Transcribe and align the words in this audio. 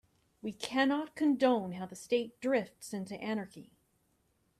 We 0.41 0.51
cannot 0.51 1.13
condone 1.15 1.73
how 1.73 1.85
the 1.85 1.95
state 1.95 2.41
drifts 2.41 2.91
into 2.91 3.21
anarchy. 3.21 3.69